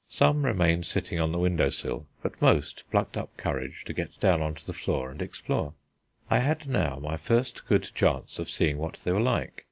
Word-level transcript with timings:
Some 0.09 0.45
remained 0.45 0.87
sitting 0.87 1.19
on 1.19 1.31
the 1.31 1.37
window 1.37 1.69
sill, 1.69 2.07
but 2.23 2.41
most 2.41 2.85
plucked 2.89 3.15
up 3.17 3.29
courage 3.37 3.85
to 3.85 3.93
get 3.93 4.19
down 4.19 4.41
on 4.41 4.55
to 4.55 4.65
the 4.65 4.73
floor 4.73 5.11
and 5.11 5.21
explore. 5.21 5.75
I 6.27 6.39
had 6.39 6.67
now 6.67 6.97
my 6.97 7.17
first 7.17 7.67
good 7.67 7.91
chance 7.93 8.39
of 8.39 8.49
seeing 8.49 8.79
what 8.79 8.95
they 9.03 9.11
were 9.11 9.21
like. 9.21 9.53